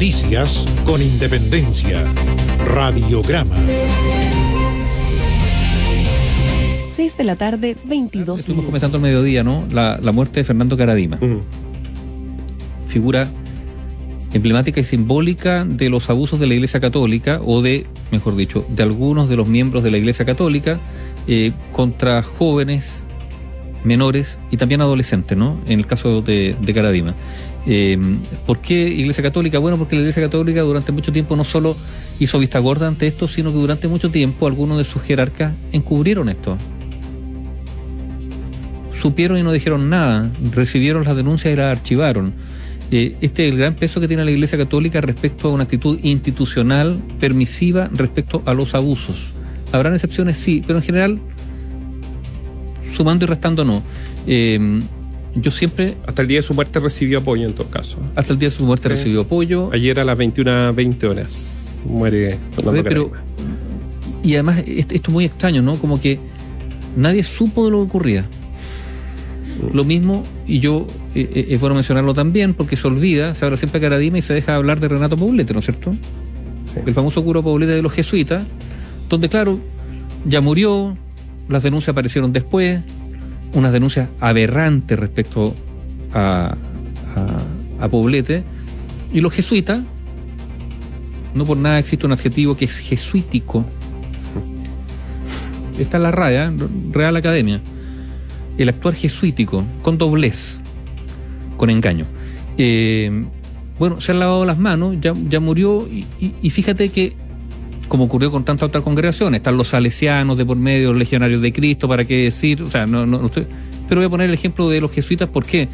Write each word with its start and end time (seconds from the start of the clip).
Noticias 0.00 0.64
con 0.86 1.02
independencia. 1.02 2.06
Radiograma. 2.72 3.54
6 6.88 7.18
de 7.18 7.24
la 7.24 7.36
tarde, 7.36 7.76
22 7.84 8.40
Estuvimos 8.40 8.64
comenzando 8.64 8.96
al 8.96 9.02
mediodía, 9.02 9.44
¿no? 9.44 9.66
La, 9.70 10.00
la 10.02 10.12
muerte 10.12 10.40
de 10.40 10.44
Fernando 10.44 10.78
Caradima. 10.78 11.18
Figura 12.88 13.28
emblemática 14.32 14.80
y 14.80 14.84
simbólica 14.84 15.66
de 15.66 15.90
los 15.90 16.08
abusos 16.08 16.40
de 16.40 16.46
la 16.46 16.54
Iglesia 16.54 16.80
Católica, 16.80 17.42
o 17.44 17.60
de, 17.60 17.86
mejor 18.10 18.36
dicho, 18.36 18.64
de 18.70 18.82
algunos 18.82 19.28
de 19.28 19.36
los 19.36 19.48
miembros 19.48 19.84
de 19.84 19.90
la 19.90 19.98
Iglesia 19.98 20.24
Católica 20.24 20.80
eh, 21.26 21.52
contra 21.72 22.22
jóvenes, 22.22 23.04
menores 23.84 24.38
y 24.50 24.56
también 24.56 24.80
adolescentes, 24.80 25.36
¿no? 25.36 25.60
En 25.66 25.78
el 25.80 25.86
caso 25.86 26.22
de, 26.22 26.56
de 26.60 26.74
Caradima. 26.74 27.14
Eh, 27.66 27.98
¿Por 28.46 28.60
qué 28.60 28.88
Iglesia 28.88 29.22
Católica? 29.22 29.58
Bueno, 29.58 29.76
porque 29.76 29.94
la 29.96 30.02
Iglesia 30.02 30.22
Católica 30.22 30.62
durante 30.62 30.92
mucho 30.92 31.12
tiempo 31.12 31.36
no 31.36 31.44
solo 31.44 31.76
hizo 32.18 32.38
vista 32.38 32.58
gorda 32.58 32.88
ante 32.88 33.06
esto, 33.06 33.28
sino 33.28 33.52
que 33.52 33.58
durante 33.58 33.88
mucho 33.88 34.10
tiempo 34.10 34.46
algunos 34.46 34.78
de 34.78 34.84
sus 34.84 35.02
jerarcas 35.02 35.54
encubrieron 35.72 36.28
esto. 36.28 36.56
Supieron 38.92 39.38
y 39.38 39.42
no 39.42 39.52
dijeron 39.52 39.88
nada, 39.88 40.30
recibieron 40.52 41.04
las 41.04 41.16
denuncias 41.16 41.52
y 41.52 41.56
las 41.56 41.76
archivaron. 41.76 42.34
Eh, 42.90 43.16
este 43.20 43.46
es 43.46 43.52
el 43.52 43.58
gran 43.58 43.74
peso 43.74 44.00
que 44.00 44.08
tiene 44.08 44.24
la 44.24 44.30
Iglesia 44.30 44.58
Católica 44.58 45.00
respecto 45.00 45.48
a 45.48 45.52
una 45.52 45.64
actitud 45.64 45.98
institucional 46.02 47.00
permisiva 47.20 47.88
respecto 47.92 48.42
a 48.46 48.54
los 48.54 48.74
abusos. 48.74 49.32
Habrán 49.72 49.94
excepciones, 49.94 50.38
sí, 50.38 50.62
pero 50.66 50.80
en 50.80 50.84
general, 50.84 51.20
sumando 53.00 53.24
y 53.24 53.28
restando, 53.28 53.64
no. 53.64 53.82
Eh, 54.26 54.82
yo 55.34 55.50
siempre. 55.50 55.96
Hasta 56.06 56.20
el 56.20 56.28
día 56.28 56.38
de 56.38 56.42
su 56.42 56.52
muerte 56.52 56.80
recibió 56.80 57.20
apoyo 57.20 57.46
en 57.46 57.54
todo 57.54 57.68
caso. 57.70 57.96
Hasta 58.14 58.34
el 58.34 58.38
día 58.38 58.48
de 58.50 58.54
su 58.54 58.64
muerte 58.64 58.90
recibió 58.90 59.22
apoyo. 59.22 59.70
Ayer 59.72 59.98
a 59.98 60.04
las 60.04 60.18
21.20 60.18 61.04
horas 61.04 61.78
muere 61.86 62.34
A 62.34 62.54
Fernando 62.54 62.82
ver, 62.82 62.84
pero. 62.84 63.12
Y 64.22 64.34
además, 64.34 64.62
esto 64.66 64.94
es 64.94 65.08
muy 65.08 65.24
extraño, 65.24 65.62
¿no? 65.62 65.76
Como 65.76 65.98
que 65.98 66.18
nadie 66.94 67.22
supo 67.22 67.64
de 67.64 67.70
lo 67.70 67.78
que 67.78 67.84
ocurría. 67.84 68.26
Lo 69.72 69.84
mismo, 69.84 70.24
y 70.46 70.58
yo 70.58 70.86
eh, 71.14 71.28
eh, 71.34 71.46
es 71.50 71.60
bueno 71.60 71.74
mencionarlo 71.74 72.12
también, 72.12 72.52
porque 72.52 72.76
se 72.76 72.86
olvida, 72.86 73.34
se 73.34 73.46
habla 73.46 73.56
siempre 73.56 73.80
de 73.80 73.86
Caradima 73.86 74.18
y 74.18 74.22
se 74.22 74.34
deja 74.34 74.56
hablar 74.56 74.78
de 74.78 74.88
Renato 74.88 75.16
Poblete, 75.16 75.54
¿no 75.54 75.60
es 75.60 75.64
cierto? 75.64 75.94
Sí. 76.64 76.80
El 76.84 76.94
famoso 76.94 77.24
cura 77.24 77.40
Poblete 77.40 77.72
de 77.72 77.82
los 77.82 77.92
jesuitas, 77.92 78.42
donde, 79.08 79.28
claro, 79.28 79.58
ya 80.26 80.40
murió, 80.40 80.96
las 81.50 81.62
denuncias 81.62 81.90
aparecieron 81.90 82.32
después, 82.32 82.80
unas 83.52 83.72
denuncias 83.72 84.08
aberrantes 84.20 84.98
respecto 84.98 85.54
a, 86.14 86.54
a, 87.16 87.84
a 87.84 87.88
Poblete, 87.88 88.44
y 89.12 89.20
los 89.20 89.32
jesuitas, 89.32 89.80
no 91.34 91.44
por 91.44 91.56
nada 91.56 91.78
existe 91.78 92.06
un 92.06 92.12
adjetivo 92.12 92.56
que 92.56 92.64
es 92.64 92.78
jesuítico. 92.78 93.64
Está 95.78 95.96
en 95.96 96.02
la 96.04 96.10
RAE, 96.10 96.44
¿eh? 96.44 96.50
Real 96.92 97.16
Academia. 97.16 97.60
El 98.58 98.68
actuar 98.68 98.94
jesuítico, 98.94 99.64
con 99.82 99.96
doblez, 99.96 100.60
con 101.56 101.70
engaño. 101.70 102.04
Eh, 102.58 103.24
bueno, 103.78 103.98
se 104.00 104.12
han 104.12 104.18
lavado 104.18 104.44
las 104.44 104.58
manos, 104.58 104.96
ya, 105.00 105.14
ya 105.28 105.40
murió, 105.40 105.88
y, 105.88 106.50
fíjate 106.50 106.90
que, 106.90 107.14
como 107.90 108.04
ocurrió 108.04 108.30
con 108.30 108.44
tantas 108.44 108.68
otras 108.68 108.84
congregaciones, 108.84 109.38
están 109.40 109.56
los 109.56 109.68
salesianos 109.68 110.38
de 110.38 110.46
por 110.46 110.56
medio, 110.56 110.90
los 110.90 110.98
legionarios 110.98 111.42
de 111.42 111.52
Cristo, 111.52 111.88
para 111.88 112.04
qué 112.04 112.22
decir, 112.24 112.62
o 112.62 112.70
sea, 112.70 112.86
no, 112.86 113.04
no, 113.04 113.26
estoy- 113.26 113.46
pero 113.88 114.00
voy 114.00 114.06
a 114.06 114.08
poner 114.08 114.28
el 114.28 114.34
ejemplo 114.34 114.68
de 114.70 114.80
los 114.80 114.92
jesuitas, 114.92 115.28
¿por 115.28 115.44
qué? 115.44 115.66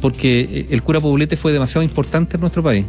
Porque 0.00 0.40
eh, 0.50 0.66
el 0.70 0.82
cura 0.84 1.00
Poblete 1.00 1.36
fue 1.36 1.52
demasiado 1.52 1.82
importante 1.82 2.36
en 2.36 2.40
nuestro 2.42 2.62
país. 2.62 2.84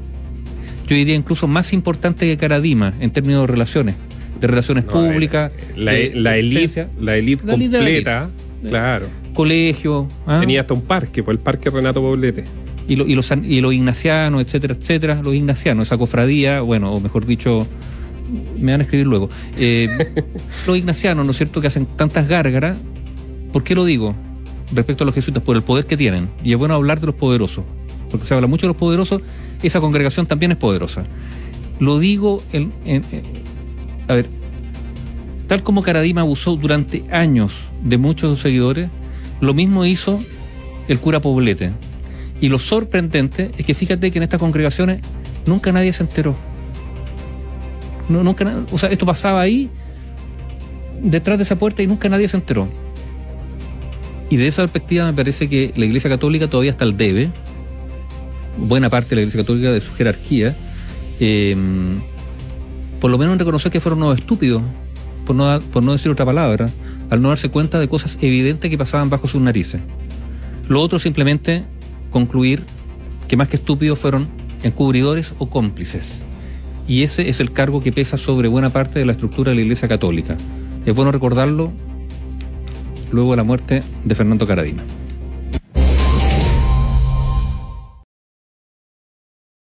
Yo 0.88 0.96
diría 0.96 1.16
incluso 1.16 1.48
más 1.48 1.74
importante 1.74 2.28
que 2.28 2.38
Caradima 2.38 2.94
en 3.00 3.10
términos 3.10 3.42
de 3.42 3.48
relaciones, 3.48 3.96
de 4.40 4.46
relaciones 4.48 4.86
No, 4.86 4.92
públicas, 4.92 5.52
La, 5.76 5.94
de- 5.94 6.12
la 6.14 6.32
de 6.34 6.40
elite, 6.40 6.54
presencia, 6.60 6.88
la 7.02 7.18
elite 7.18 7.44
La 7.46 7.54
elite 7.56 7.72
la 7.72 7.78
completa, 7.80 8.30
elite. 8.62 8.70
claro. 8.70 9.08
colegio, 9.34 10.08
¿ah? 10.28 10.38
Tenía 10.40 10.62
hasta 10.62 10.76
un 10.76 10.82
parque, 10.82 11.24
pues 11.24 11.36
el 11.38 11.44
parque 11.44 11.70
Renato 11.72 12.02
Poblete. 12.02 12.44
y, 12.88 12.96
lo- 12.96 13.08
y 13.08 13.16
los, 13.16 13.32
y 13.44 13.62
los 13.62 13.74
ignacianos, 13.74 14.42
etcétera, 14.44 14.76
etcétera, 14.78 15.20
los 15.24 15.34
ignacianos, 15.34 15.88
esa 15.88 15.98
cofradía, 15.98 16.62
bueno, 16.62 16.94
o 16.94 17.00
mejor 17.00 17.26
dicho, 17.26 17.66
me 18.60 18.72
van 18.72 18.82
a 18.82 18.84
escribir 18.84 19.08
luego. 19.08 19.30
Eh, 19.58 19.88
los 20.68 20.78
ignacianos, 20.78 21.26
¿no 21.26 21.32
es 21.32 21.38
cierto?, 21.38 21.62
que 21.62 21.68
hacen 21.68 21.86
tantas 21.86 22.28
gárgaras, 22.28 22.78
¿por 23.52 23.64
qué 23.64 23.76
lo 23.76 23.86
digo? 23.86 24.16
Respecto 24.74 25.04
a 25.04 25.06
los 25.06 25.16
jesuitas, 25.16 25.44
por 25.44 25.56
el 25.56 25.62
poder 25.64 25.86
que 25.86 25.96
tienen. 25.98 26.30
Y 26.44 26.52
es 26.52 26.58
bueno 26.58 26.74
hablar 26.74 27.00
de 27.00 27.06
los 27.08 27.16
poderosos, 27.16 27.64
porque 28.10 28.26
se 28.26 28.34
habla 28.34 28.48
mucho 28.48 28.66
de 28.66 28.70
los 28.70 28.78
poderosos, 28.78 29.22
esa 29.64 29.80
congregación 29.82 30.26
también 30.26 30.52
es 30.52 30.58
poderosa. 30.58 31.06
Lo 31.80 32.00
digo 32.00 32.42
en, 32.54 32.74
en- 32.86 33.04
en- 33.12 33.24
a 34.08 34.14
ver, 34.14 34.28
tal 35.48 35.64
como 35.64 35.82
Caradima 35.84 36.22
abusó 36.22 36.56
durante 36.56 37.04
años 37.12 37.54
de 37.84 37.98
muchos 37.98 38.30
de 38.30 38.36
sus 38.36 38.42
seguidores, 38.42 38.90
lo 39.42 39.54
mismo 39.54 39.86
hizo 39.86 40.20
el 40.88 41.00
cura 41.00 41.20
Poblete. 41.22 41.72
Y 42.42 42.50
lo 42.50 42.60
sorprendente 42.60 43.52
es 43.58 43.66
que 43.66 43.74
fíjate 43.74 44.12
que 44.12 44.20
en 44.20 44.24
estas 44.24 44.40
congregaciones 44.40 45.00
nunca 45.46 45.72
nadie 45.72 45.94
se 45.94 46.04
enteró. 46.04 46.36
No, 48.10 48.24
nunca, 48.24 48.64
o 48.72 48.78
sea, 48.78 48.90
esto 48.90 49.06
pasaba 49.06 49.42
ahí, 49.42 49.70
detrás 51.02 51.38
de 51.38 51.44
esa 51.44 51.58
puerta, 51.58 51.82
y 51.82 51.88
nunca 51.88 52.10
nadie 52.10 52.28
se 52.28 52.38
enteró. 52.38 52.68
Y 54.30 54.38
de 54.38 54.48
esa 54.48 54.62
perspectiva 54.64 55.06
me 55.06 55.14
parece 55.14 55.50
que 55.50 55.72
la 55.76 55.86
Iglesia 55.86 56.10
Católica 56.10 56.48
todavía 56.50 56.72
está 56.72 56.84
al 56.84 56.98
debe, 56.98 57.32
buena 58.58 58.90
parte 58.90 59.10
de 59.10 59.16
la 59.16 59.22
Iglesia 59.22 59.42
Católica 59.42 59.72
de 59.72 59.82
su 59.82 59.94
jerarquía, 59.94 60.56
eh, 61.20 61.56
por 63.00 63.12
lo 63.12 63.18
menos 63.18 63.34
en 63.34 63.40
reconocer 63.40 63.72
que 63.72 63.80
fueron 63.80 64.02
unos 64.02 64.18
estúpidos, 64.18 64.62
por 65.26 65.36
no, 65.36 65.60
por 65.72 65.84
no 65.84 65.92
decir 65.92 66.12
otra 66.12 66.26
palabra, 66.26 66.70
al 67.10 67.22
no 67.22 67.30
darse 67.30 67.50
cuenta 67.50 67.80
de 67.80 67.88
cosas 67.88 68.18
evidentes 68.22 68.70
que 68.70 68.78
pasaban 68.78 69.10
bajo 69.10 69.28
sus 69.28 69.42
narices. 69.42 69.82
Lo 70.68 70.82
otro 70.82 70.98
simplemente 70.98 71.64
concluir 72.10 72.64
que 73.28 73.38
más 73.38 73.48
que 73.48 73.58
estúpidos 73.58 74.00
fueron 74.00 74.28
encubridores 74.64 75.34
o 75.38 75.50
cómplices. 75.50 76.22
Y 76.88 77.04
ese 77.04 77.30
es 77.30 77.40
el 77.40 77.52
cargo 77.52 77.82
que 77.82 77.92
pesa 77.92 78.18
sobre 78.18 78.48
buena 78.48 78.72
parte 78.72 79.00
de 79.00 79.06
la 79.06 79.14
estructura 79.14 79.52
de 79.52 79.56
la 79.56 79.62
Iglesia 79.62 79.88
Católica. 79.88 80.38
Es 80.86 80.94
bueno 80.94 81.12
recordarlo 81.12 81.72
luego 83.12 83.32
de 83.32 83.38
la 83.38 83.44
muerte 83.44 83.84
de 84.04 84.16
Fernando 84.16 84.46
Caradima. 84.46 84.84